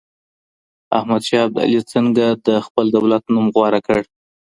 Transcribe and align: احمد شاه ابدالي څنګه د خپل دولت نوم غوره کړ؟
احمد 0.97 1.21
شاه 1.27 1.43
ابدالي 1.47 1.81
څنګه 1.93 2.25
د 2.47 2.49
خپل 2.65 2.85
دولت 2.95 3.23
نوم 3.33 3.47
غوره 3.55 3.79
کړ؟ 3.87 3.99